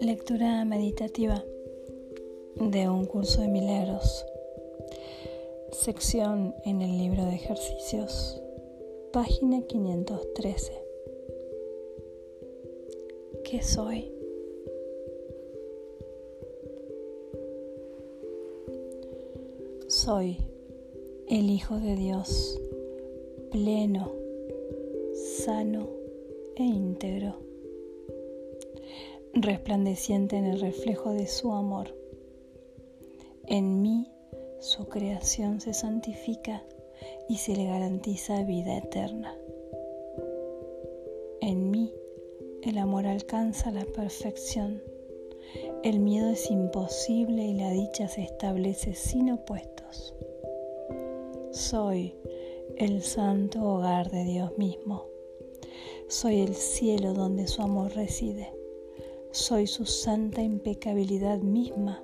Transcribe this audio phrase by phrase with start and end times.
[0.00, 1.44] Lectura meditativa
[2.56, 4.26] de un curso de milagros.
[5.70, 8.42] Sección en el libro de ejercicios,
[9.12, 10.72] página 513.
[13.44, 14.12] ¿Qué soy?
[19.86, 20.51] Soy
[21.32, 22.60] el Hijo de Dios,
[23.50, 24.12] pleno,
[25.14, 25.88] sano
[26.56, 27.38] e íntegro
[29.32, 31.96] resplandeciente en el reflejo de su amor.
[33.46, 34.10] En mí
[34.60, 36.64] su creación se santifica
[37.30, 39.34] y se le garantiza vida eterna.
[41.40, 41.94] En mí
[42.62, 44.82] el amor alcanza la perfección.
[45.82, 50.14] El miedo es imposible y la dicha se establece sin opuestos.
[51.52, 52.14] Soy
[52.78, 55.04] el santo hogar de Dios mismo.
[56.08, 58.48] Soy el cielo donde su amor reside.
[59.32, 62.02] Soy su santa impecabilidad misma,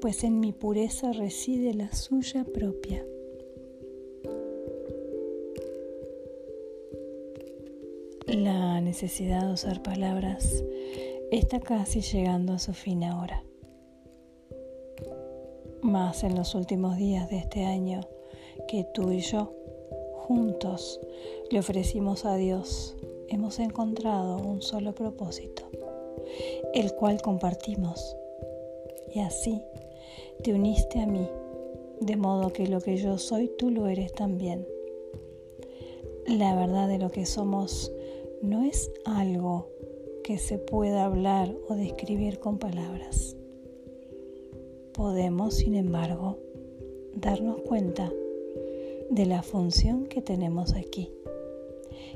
[0.00, 3.04] pues en mi pureza reside la suya propia.
[8.26, 10.64] La necesidad de usar palabras
[11.30, 13.44] está casi llegando a su fin ahora.
[15.82, 18.00] Más en los últimos días de este año
[18.68, 19.52] que tú y yo,
[20.14, 21.00] juntos,
[21.50, 22.96] le ofrecimos a Dios,
[23.28, 25.62] hemos encontrado un solo propósito
[26.72, 28.16] el cual compartimos.
[29.14, 29.62] Y así
[30.42, 31.28] te uniste a mí,
[32.00, 34.66] de modo que lo que yo soy, tú lo eres también.
[36.26, 37.92] La verdad de lo que somos
[38.40, 39.68] no es algo
[40.24, 43.36] que se pueda hablar o describir con palabras.
[44.94, 46.38] Podemos, sin embargo,
[47.14, 48.12] darnos cuenta
[49.12, 51.12] de la función que tenemos aquí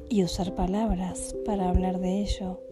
[0.09, 2.63] y usar palabras para hablar de ello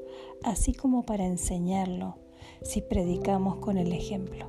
[0.43, 2.17] así como para enseñarlo
[2.63, 4.47] si predicamos con el ejemplo.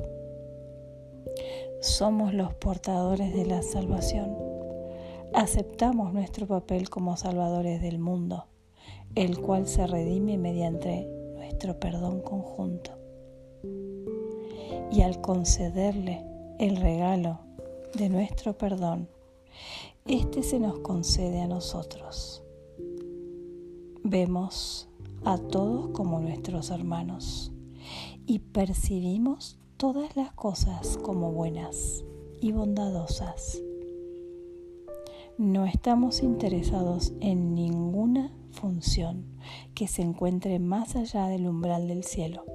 [1.81, 4.37] Somos los portadores de la salvación.
[5.33, 8.45] Aceptamos nuestro papel como salvadores del mundo,
[9.15, 12.91] el cual se redime mediante nuestro perdón conjunto.
[14.89, 16.23] Y al concederle
[16.59, 17.39] el regalo
[17.93, 19.09] de nuestro perdón,
[20.05, 22.43] este se nos concede a nosotros.
[24.03, 24.87] Vemos
[25.23, 27.51] a todos como nuestros hermanos
[28.27, 32.03] y percibimos todas las cosas como buenas
[32.39, 33.61] y bondadosas.
[35.37, 39.25] No estamos interesados en ninguna función
[39.73, 42.45] que se encuentre más allá del umbral del cielo.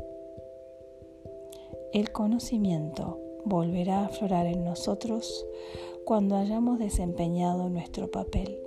[1.93, 5.44] El conocimiento volverá a aflorar en nosotros
[6.05, 8.59] cuando hayamos desempeñado nuestro papel.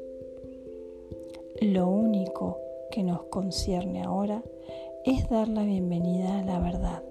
[1.62, 2.58] Lo único
[2.92, 4.44] que nos concierne ahora
[5.06, 7.04] es dar la bienvenida a la verdad.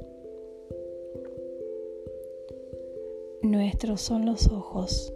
[3.42, 5.12] Nuestros son los ojos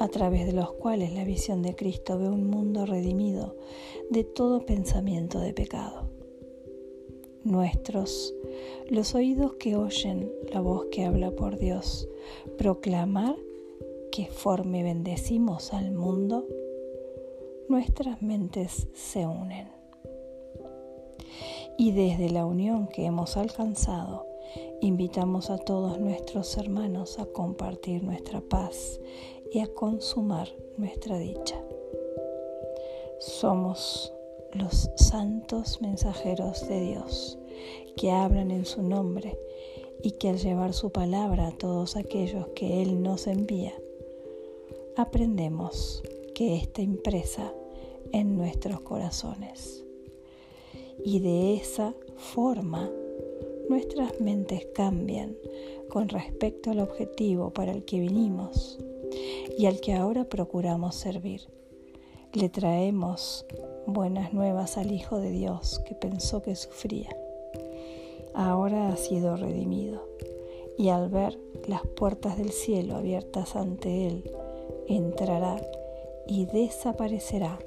[0.00, 3.56] a través de los cuales la visión de Cristo ve un mundo redimido
[4.10, 6.08] de todo pensamiento de pecado.
[7.44, 8.34] Nuestros,
[8.88, 12.08] los oídos que oyen la voz que habla por Dios,
[12.58, 13.36] proclamar
[14.10, 16.46] que forme bendecimos al mundo,
[17.68, 19.80] nuestras mentes se unen
[21.80, 24.26] y desde la unión que hemos alcanzado,
[24.82, 29.00] invitamos a todos nuestros hermanos a compartir nuestra paz
[29.50, 31.58] y a consumar nuestra dicha.
[33.18, 34.12] Somos
[34.52, 37.38] los santos mensajeros de Dios
[37.96, 39.38] que hablan en su nombre
[40.02, 43.72] y que al llevar su palabra a todos aquellos que Él nos envía,
[45.00, 46.02] aprendemos
[46.34, 47.52] que está impresa
[48.12, 49.84] en nuestros corazones
[51.04, 52.90] y de esa forma
[53.68, 55.36] nuestras mentes cambian
[55.88, 58.78] con respecto al objetivo para el que vinimos
[59.56, 61.42] y al que ahora procuramos servir.
[62.32, 63.46] Le traemos
[63.86, 67.08] buenas nuevas al Hijo de Dios que pensó que sufría.
[68.34, 70.06] Ahora ha sido redimido
[70.76, 74.30] y al ver las puertas del cielo abiertas ante Él,
[74.96, 75.60] entrará
[76.26, 77.58] y desaparecerá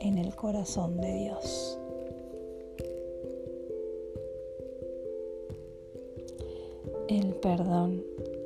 [0.00, 1.78] en el corazón de Dios.
[7.08, 8.02] El perdón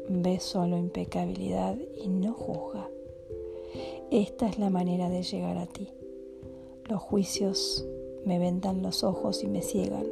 [0.08, 2.88] ve solo impecabilidad y no juzga.
[4.10, 5.88] Esta es la manera de llegar a ti.
[6.88, 7.86] Los juicios
[8.24, 10.06] me vendan los ojos y me ciegan.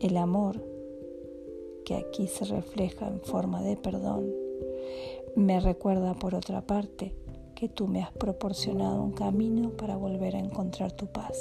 [0.00, 0.62] El amor,
[1.84, 4.32] que aquí se refleja en forma de perdón,
[5.36, 7.14] me recuerda por otra parte
[7.56, 11.36] que tú me has proporcionado un camino para volver a encontrar tu paz.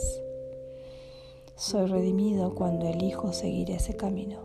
[1.55, 4.39] Soy redimido cuando elijo seguir ese camino.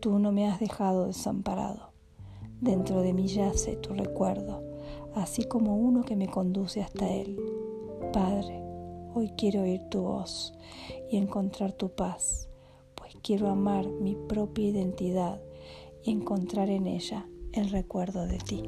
[0.00, 1.90] Tú no me has dejado desamparado.
[2.60, 4.62] Dentro de mí yace tu recuerdo,
[5.14, 7.40] así como uno que me conduce hasta él.
[8.12, 8.62] Padre,
[9.14, 10.54] hoy quiero oír tu voz
[11.10, 12.48] y encontrar tu paz,
[12.94, 15.40] pues quiero amar mi propia identidad
[16.04, 18.62] y encontrar en ella el recuerdo de ti.